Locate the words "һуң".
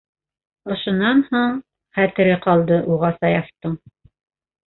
1.27-1.51